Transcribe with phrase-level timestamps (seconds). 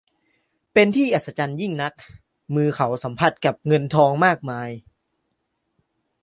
[0.73, 1.93] เป็นที่อัศจรรย์ยิ่งนัก
[2.55, 4.69] มือเขาสัมผัสกับเงินทองมากมาย